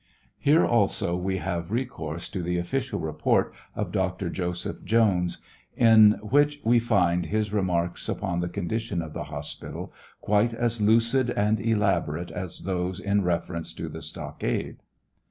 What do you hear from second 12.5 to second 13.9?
those in reference to